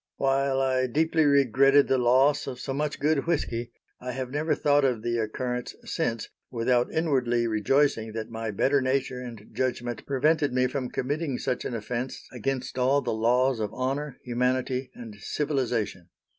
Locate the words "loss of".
1.99-2.59